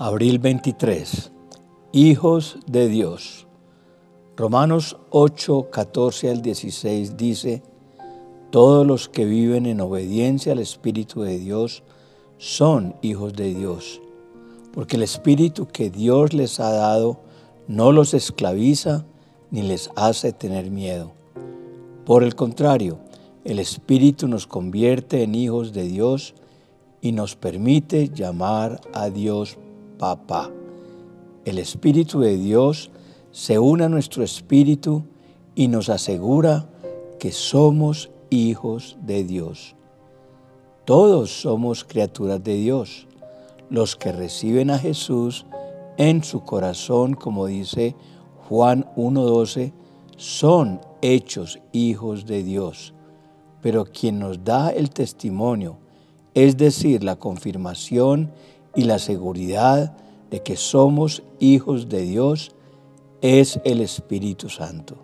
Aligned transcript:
Abril 0.00 0.38
23. 0.38 1.32
Hijos 1.90 2.58
de 2.68 2.86
Dios. 2.86 3.48
Romanos 4.36 4.96
8, 5.10 5.70
14 5.72 6.30
al 6.30 6.40
16 6.40 7.16
dice, 7.16 7.64
Todos 8.52 8.86
los 8.86 9.08
que 9.08 9.24
viven 9.24 9.66
en 9.66 9.80
obediencia 9.80 10.52
al 10.52 10.60
Espíritu 10.60 11.22
de 11.22 11.40
Dios 11.40 11.82
son 12.36 12.94
hijos 13.02 13.32
de 13.32 13.52
Dios, 13.52 14.00
porque 14.72 14.94
el 14.94 15.02
Espíritu 15.02 15.66
que 15.66 15.90
Dios 15.90 16.32
les 16.32 16.60
ha 16.60 16.70
dado 16.70 17.18
no 17.66 17.90
los 17.90 18.14
esclaviza 18.14 19.04
ni 19.50 19.62
les 19.62 19.90
hace 19.96 20.32
tener 20.32 20.70
miedo. 20.70 21.10
Por 22.06 22.22
el 22.22 22.36
contrario, 22.36 23.00
el 23.44 23.58
Espíritu 23.58 24.28
nos 24.28 24.46
convierte 24.46 25.24
en 25.24 25.34
hijos 25.34 25.72
de 25.72 25.82
Dios 25.82 26.34
y 27.00 27.10
nos 27.10 27.34
permite 27.34 28.10
llamar 28.10 28.80
a 28.94 29.10
Dios 29.10 29.58
Papá. 29.98 30.50
El 31.44 31.58
Espíritu 31.58 32.20
de 32.20 32.36
Dios 32.36 32.90
se 33.32 33.58
une 33.58 33.84
a 33.84 33.88
nuestro 33.88 34.22
espíritu 34.22 35.02
y 35.54 35.68
nos 35.68 35.88
asegura 35.88 36.68
que 37.18 37.32
somos 37.32 38.10
hijos 38.30 38.96
de 39.02 39.24
Dios. 39.24 39.74
Todos 40.84 41.42
somos 41.42 41.84
criaturas 41.84 42.42
de 42.42 42.54
Dios, 42.54 43.06
los 43.70 43.96
que 43.96 44.12
reciben 44.12 44.70
a 44.70 44.78
Jesús 44.78 45.44
en 45.96 46.22
su 46.22 46.44
corazón, 46.44 47.14
como 47.14 47.46
dice 47.46 47.96
Juan 48.48 48.86
1.12, 48.96 49.72
son 50.16 50.80
hechos 51.02 51.58
hijos 51.72 52.24
de 52.24 52.44
Dios. 52.44 52.94
Pero 53.60 53.84
quien 53.84 54.20
nos 54.20 54.44
da 54.44 54.70
el 54.70 54.90
testimonio, 54.90 55.76
es 56.34 56.56
decir, 56.56 57.02
la 57.02 57.16
confirmación 57.16 58.30
y 58.74 58.84
la 58.84 58.98
seguridad 58.98 59.96
de 60.30 60.42
que 60.42 60.56
somos 60.56 61.22
hijos 61.38 61.88
de 61.88 62.02
Dios, 62.02 62.52
es 63.20 63.60
el 63.64 63.80
Espíritu 63.80 64.48
Santo. 64.48 64.96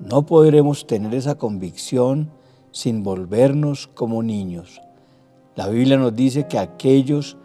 No 0.00 0.26
podremos 0.26 0.86
tener 0.86 1.14
esa 1.14 1.36
convicción 1.36 2.30
sin 2.72 3.02
volvernos 3.02 3.86
como 3.86 4.22
niños. 4.22 4.80
La 5.54 5.68
Biblia 5.68 5.96
nos 5.96 6.14
dice 6.16 6.48
que 6.48 6.58
aquellos 6.58 7.36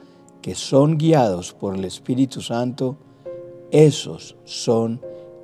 que 0.42 0.56
son 0.56 0.98
guiados 0.98 1.54
por 1.54 1.76
el 1.76 1.86
Espíritu 1.86 2.42
Santo, 2.42 2.98
esos 3.72 4.36
son 4.46 5.02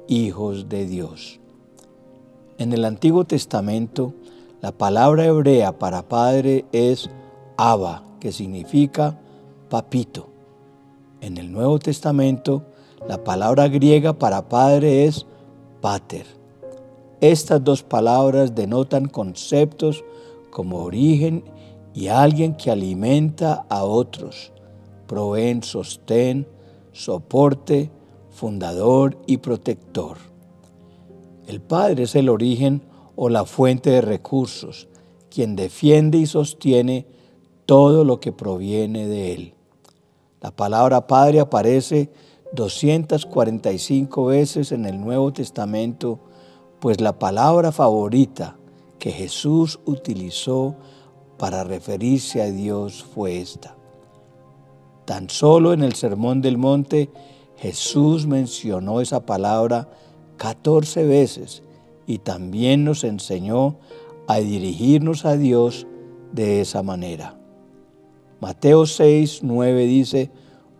hijos 0.07 0.67
de 0.69 0.87
Dios. 0.87 1.39
En 2.57 2.73
el 2.73 2.85
Antiguo 2.85 3.25
Testamento, 3.25 4.13
la 4.61 4.71
palabra 4.71 5.25
hebrea 5.25 5.77
para 5.77 6.07
padre 6.07 6.65
es 6.71 7.09
Abba, 7.57 8.03
que 8.19 8.31
significa 8.31 9.19
papito. 9.69 10.29
En 11.21 11.37
el 11.37 11.51
Nuevo 11.51 11.79
Testamento, 11.79 12.63
la 13.07 13.23
palabra 13.23 13.67
griega 13.67 14.13
para 14.13 14.49
padre 14.49 15.05
es 15.05 15.25
pater. 15.81 16.25
Estas 17.21 17.63
dos 17.63 17.83
palabras 17.83 18.55
denotan 18.55 19.07
conceptos 19.07 20.03
como 20.51 20.83
origen 20.83 21.43
y 21.93 22.07
alguien 22.07 22.55
que 22.55 22.71
alimenta 22.71 23.65
a 23.69 23.83
otros, 23.83 24.51
proveen 25.07 25.63
sostén, 25.63 26.47
soporte, 26.91 27.89
fundador 28.29 29.17
y 29.27 29.37
protector. 29.37 30.17
El 31.47 31.61
Padre 31.61 32.03
es 32.03 32.15
el 32.15 32.29
origen 32.29 32.81
o 33.15 33.29
la 33.29 33.45
fuente 33.45 33.91
de 33.91 34.01
recursos, 34.01 34.87
quien 35.29 35.55
defiende 35.55 36.17
y 36.17 36.25
sostiene 36.25 37.05
todo 37.65 38.03
lo 38.03 38.19
que 38.19 38.31
proviene 38.31 39.07
de 39.07 39.33
Él. 39.33 39.54
La 40.45 40.51
palabra 40.51 41.07
Padre 41.07 41.39
aparece 41.39 42.11
245 42.53 44.25
veces 44.25 44.71
en 44.71 44.85
el 44.85 45.01
Nuevo 45.01 45.33
Testamento, 45.33 46.19
pues 46.79 47.01
la 47.01 47.17
palabra 47.17 47.71
favorita 47.71 48.55
que 48.99 49.09
Jesús 49.09 49.79
utilizó 49.85 50.75
para 51.39 51.63
referirse 51.63 52.43
a 52.43 52.51
Dios 52.51 53.03
fue 53.03 53.39
esta. 53.39 53.75
Tan 55.05 55.31
solo 55.31 55.73
en 55.73 55.81
el 55.81 55.95
Sermón 55.95 56.41
del 56.41 56.59
Monte 56.59 57.09
Jesús 57.57 58.27
mencionó 58.27 59.01
esa 59.01 59.25
palabra 59.25 59.89
14 60.37 61.05
veces 61.07 61.63
y 62.05 62.19
también 62.19 62.85
nos 62.85 63.03
enseñó 63.03 63.79
a 64.27 64.37
dirigirnos 64.37 65.25
a 65.25 65.37
Dios 65.37 65.87
de 66.33 66.61
esa 66.61 66.83
manera. 66.83 67.35
Mateo 68.45 68.85
6, 68.85 69.39
9 69.41 69.87
dice, 69.87 70.29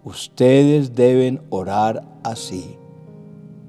ustedes 0.04 0.94
deben 0.94 1.42
orar 1.50 2.04
así. 2.22 2.78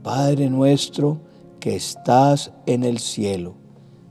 Padre 0.02 0.50
nuestro 0.50 1.16
que 1.60 1.76
estás 1.76 2.52
en 2.66 2.84
el 2.84 2.98
cielo, 2.98 3.54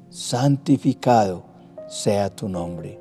santificado 0.10 1.44
sea 1.88 2.36
tu 2.36 2.50
nombre. 2.50 3.00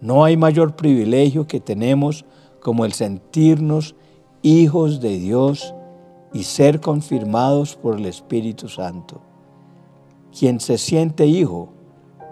No 0.00 0.22
hay 0.22 0.36
mayor 0.36 0.76
privilegio 0.76 1.48
que 1.48 1.58
tenemos 1.58 2.24
como 2.60 2.84
el 2.84 2.92
sentirnos 2.92 3.96
hijos 4.42 5.00
de 5.00 5.18
Dios 5.18 5.74
y 6.32 6.44
ser 6.44 6.80
confirmados 6.80 7.74
por 7.74 7.96
el 7.96 8.06
Espíritu 8.06 8.68
Santo. 8.68 9.22
Quien 10.38 10.60
se 10.60 10.78
siente 10.78 11.26
hijo 11.26 11.70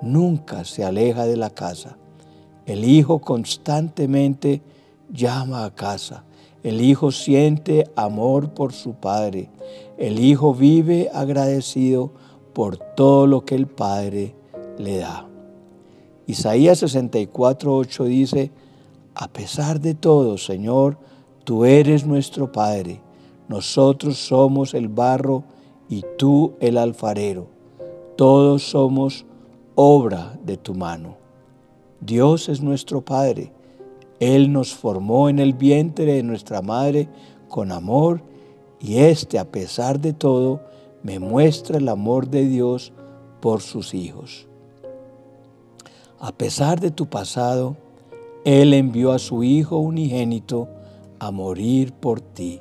nunca 0.01 0.65
se 0.65 0.85
aleja 0.85 1.27
de 1.27 1.37
la 1.37 1.51
casa 1.51 1.99
el 2.67 2.85
hijo 2.85 3.21
constantemente 3.21 4.63
llama 5.13 5.65
a 5.65 5.75
casa. 5.75 6.25
El 6.63 6.81
hijo 6.81 7.11
siente 7.11 7.91
amor 7.97 8.51
por 8.51 8.73
su 8.73 8.95
padre. 8.95 9.51
El 9.99 10.21
hijo 10.21 10.55
vive 10.55 11.11
agradecido 11.13 12.13
por 12.53 12.77
todo 12.77 13.27
lo 13.27 13.45
que 13.45 13.55
el 13.55 13.67
padre 13.67 14.35
le 14.79 14.99
da. 14.99 15.27
Isaías 16.27 16.79
64, 16.79 17.83
dice, 18.05 18.53
a 19.15 19.29
pesar 19.29 19.81
de 19.81 19.95
todo, 19.95 20.39
Señor, 20.39 20.97
tú 21.45 21.65
eres 21.65 22.07
nuestro 22.07 22.51
Padre. 22.53 23.01
Nosotros 23.49 24.19
somos 24.19 24.73
el 24.75 24.89
barro 24.89 25.45
y 25.89 26.05
tú 26.17 26.55
el 26.61 26.79
alfarero. 26.79 27.49
Todos 28.17 28.63
somos 28.63 29.27
obra 29.75 30.39
de 30.45 30.57
tu 30.57 30.75
mano. 30.75 31.22
Dios 32.05 32.49
es 32.49 32.61
nuestro 32.63 33.05
Padre. 33.05 33.53
Él 34.19 34.53
nos 34.53 34.75
formó 34.75 35.29
en 35.29 35.39
el 35.39 35.55
vientre 35.55 36.15
de 36.15 36.23
nuestra 36.25 36.61
madre 36.61 37.09
con 37.49 37.71
amor 37.71 38.23
y 38.81 38.99
este, 38.99 39.39
a 39.39 39.45
pesar 39.45 40.01
de 40.01 40.13
todo, 40.13 40.61
me 41.05 41.21
muestra 41.21 41.79
el 41.79 41.89
amor 41.89 42.29
de 42.29 42.45
Dios 42.49 42.93
por 43.41 43.61
sus 43.61 43.95
hijos. 43.95 44.49
A 46.19 46.33
pesar 46.33 46.81
de 46.81 46.91
tu 46.91 47.07
pasado, 47.07 47.77
Él 48.45 48.75
envió 48.75 49.13
a 49.13 49.19
su 49.21 49.45
Hijo 49.45 49.79
unigénito 49.79 50.69
a 51.21 51.31
morir 51.31 51.93
por 51.93 52.21
ti. 52.21 52.61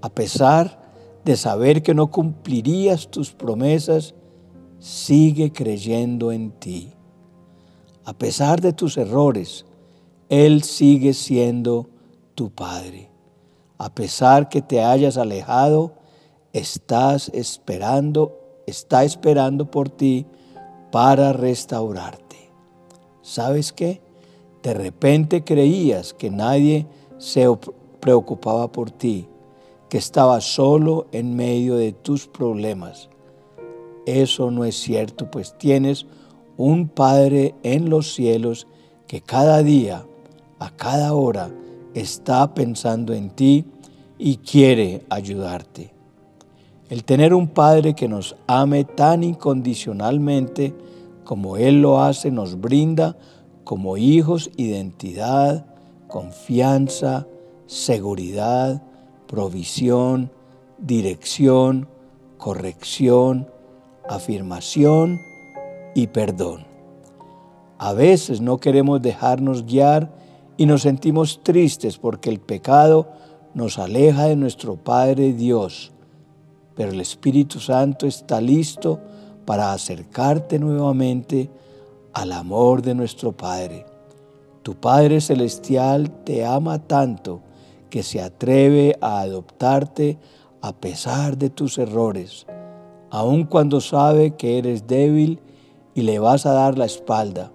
A 0.00 0.08
pesar 0.08 0.90
de 1.24 1.36
saber 1.36 1.82
que 1.82 1.94
no 1.94 2.10
cumplirías 2.10 3.08
tus 3.08 3.32
promesas, 3.32 4.14
sigue 4.78 5.52
creyendo 5.52 6.32
en 6.32 6.50
ti. 6.52 6.92
A 8.08 8.14
pesar 8.14 8.62
de 8.62 8.72
tus 8.72 8.96
errores, 8.96 9.66
Él 10.30 10.62
sigue 10.62 11.12
siendo 11.12 11.90
tu 12.34 12.48
Padre. 12.48 13.10
A 13.76 13.94
pesar 13.94 14.48
que 14.48 14.62
te 14.62 14.82
hayas 14.82 15.18
alejado, 15.18 15.92
estás 16.54 17.30
esperando, 17.34 18.62
está 18.66 19.04
esperando 19.04 19.70
por 19.70 19.90
ti 19.90 20.24
para 20.90 21.34
restaurarte. 21.34 22.50
¿Sabes 23.20 23.74
qué? 23.74 24.00
De 24.62 24.72
repente 24.72 25.44
creías 25.44 26.14
que 26.14 26.30
nadie 26.30 26.86
se 27.18 27.44
preocupaba 28.00 28.72
por 28.72 28.90
ti, 28.90 29.28
que 29.90 29.98
estabas 29.98 30.44
solo 30.44 31.08
en 31.12 31.36
medio 31.36 31.76
de 31.76 31.92
tus 31.92 32.26
problemas. 32.26 33.10
Eso 34.06 34.50
no 34.50 34.64
es 34.64 34.76
cierto, 34.76 35.30
pues 35.30 35.58
tienes 35.58 36.06
un 36.58 36.88
Padre 36.88 37.54
en 37.62 37.88
los 37.88 38.12
cielos 38.12 38.66
que 39.06 39.22
cada 39.22 39.62
día, 39.62 40.04
a 40.58 40.70
cada 40.70 41.14
hora, 41.14 41.50
está 41.94 42.52
pensando 42.52 43.14
en 43.14 43.30
ti 43.30 43.64
y 44.18 44.36
quiere 44.38 45.04
ayudarte. 45.08 45.94
El 46.90 47.04
tener 47.04 47.32
un 47.32 47.46
Padre 47.48 47.94
que 47.94 48.08
nos 48.08 48.36
ame 48.48 48.84
tan 48.84 49.22
incondicionalmente 49.22 50.74
como 51.24 51.56
Él 51.56 51.80
lo 51.80 52.02
hace 52.02 52.30
nos 52.30 52.60
brinda 52.60 53.16
como 53.62 53.96
hijos 53.96 54.50
identidad, 54.56 55.64
confianza, 56.08 57.26
seguridad, 57.66 58.82
provisión, 59.28 60.32
dirección, 60.78 61.86
corrección, 62.36 63.48
afirmación 64.08 65.27
y 65.98 66.06
perdón. 66.06 66.64
A 67.76 67.92
veces 67.92 68.40
no 68.40 68.58
queremos 68.58 69.02
dejarnos 69.02 69.66
guiar 69.66 70.12
y 70.56 70.64
nos 70.66 70.82
sentimos 70.82 71.40
tristes 71.42 71.98
porque 71.98 72.30
el 72.30 72.38
pecado 72.38 73.08
nos 73.52 73.80
aleja 73.80 74.26
de 74.26 74.36
nuestro 74.36 74.76
Padre 74.76 75.32
Dios, 75.32 75.90
pero 76.76 76.92
el 76.92 77.00
Espíritu 77.00 77.58
Santo 77.58 78.06
está 78.06 78.40
listo 78.40 79.00
para 79.44 79.72
acercarte 79.72 80.60
nuevamente 80.60 81.50
al 82.12 82.30
amor 82.30 82.80
de 82.80 82.94
nuestro 82.94 83.32
Padre. 83.32 83.84
Tu 84.62 84.76
Padre 84.76 85.20
Celestial 85.20 86.10
te 86.22 86.46
ama 86.46 86.78
tanto 86.78 87.40
que 87.90 88.04
se 88.04 88.22
atreve 88.22 88.96
a 89.00 89.18
adoptarte 89.18 90.16
a 90.60 90.72
pesar 90.76 91.36
de 91.38 91.50
tus 91.50 91.76
errores, 91.76 92.46
aun 93.10 93.46
cuando 93.46 93.80
sabe 93.80 94.36
que 94.36 94.58
eres 94.58 94.86
débil 94.86 95.40
y 95.98 96.02
le 96.02 96.20
vas 96.20 96.46
a 96.46 96.52
dar 96.52 96.78
la 96.78 96.84
espalda, 96.84 97.50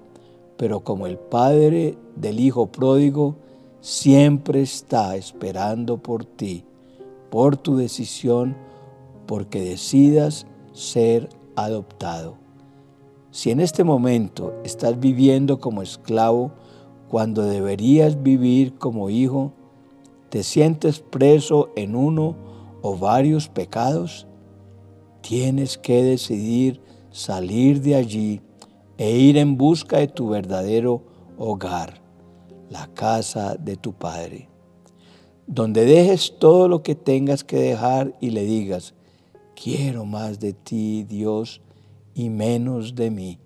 pero 0.58 0.82
como 0.82 1.08
el 1.08 1.18
Padre 1.18 1.98
del 2.18 2.42
Hijo 2.42 2.66
pródigo, 2.68 3.38
siempre 3.80 4.62
está 4.62 5.16
esperando 5.16 5.96
por 6.04 6.26
ti, 6.26 6.66
por 7.30 7.56
tu 7.56 7.78
decisión, 7.78 8.58
porque 9.28 9.62
decidas 9.62 10.46
ser 10.74 11.30
adoptado. 11.56 12.36
Si 13.32 13.50
en 13.50 13.62
este 13.62 13.86
momento 13.86 14.54
estás 14.66 15.00
viviendo 15.00 15.62
como 15.62 15.82
esclavo, 15.82 16.52
cuando 17.08 17.44
deberías 17.44 18.24
vivir 18.24 18.74
como 18.74 19.10
hijo, 19.10 19.54
te 20.28 20.44
sientes 20.44 21.00
preso 21.00 21.70
en 21.78 21.96
uno 21.96 22.36
o 22.82 22.98
varios 22.98 23.48
pecados, 23.48 24.28
tienes 25.22 25.78
que 25.78 26.04
decidir 26.04 26.82
salir 27.14 27.80
de 27.82 27.96
allí 27.96 28.42
e 28.98 29.16
ir 29.16 29.38
en 29.38 29.56
busca 29.56 30.00
de 30.00 30.08
tu 30.08 30.30
verdadero 30.30 31.04
hogar, 31.38 32.02
la 32.70 32.88
casa 32.88 33.56
de 33.56 33.78
tu 33.78 33.94
Padre, 33.94 34.50
donde 35.46 35.86
dejes 35.86 36.38
todo 36.40 36.68
lo 36.68 36.82
que 36.82 36.96
tengas 36.96 37.44
que 37.44 37.58
dejar 37.58 38.16
y 38.20 38.32
le 38.32 38.44
digas, 38.44 38.96
quiero 39.56 40.06
más 40.06 40.40
de 40.40 40.54
ti, 40.54 41.04
Dios, 41.04 41.62
y 42.16 42.30
menos 42.30 42.96
de 42.96 43.12
mí. 43.12 43.40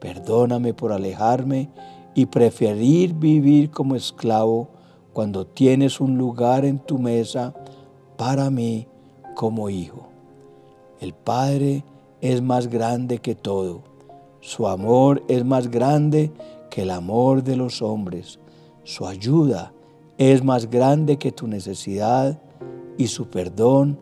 Perdóname 0.00 0.72
por 0.72 0.92
alejarme 0.92 1.70
y 2.14 2.26
preferir 2.26 3.14
vivir 3.14 3.70
como 3.70 3.96
esclavo 3.96 4.68
cuando 5.12 5.46
tienes 5.46 6.00
un 6.00 6.16
lugar 6.16 6.64
en 6.64 6.78
tu 6.78 6.98
mesa 6.98 7.54
para 8.16 8.50
mí 8.50 8.86
como 9.34 9.68
hijo. 9.68 10.08
El 11.00 11.12
Padre 11.12 11.84
es 12.24 12.40
más 12.40 12.68
grande 12.68 13.18
que 13.18 13.34
todo. 13.34 13.82
Su 14.40 14.66
amor 14.66 15.22
es 15.28 15.44
más 15.44 15.70
grande 15.70 16.32
que 16.70 16.80
el 16.80 16.90
amor 16.90 17.44
de 17.44 17.54
los 17.54 17.82
hombres. 17.82 18.38
Su 18.82 19.06
ayuda 19.06 19.74
es 20.16 20.42
más 20.42 20.70
grande 20.70 21.18
que 21.18 21.32
tu 21.32 21.46
necesidad 21.46 22.40
y 22.96 23.08
su 23.08 23.28
perdón 23.28 23.98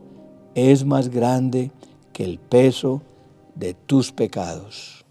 es 0.54 0.84
más 0.84 1.08
grande 1.08 1.72
que 2.12 2.22
el 2.22 2.38
peso 2.38 3.02
de 3.56 3.74
tus 3.74 4.12
pecados. 4.12 5.01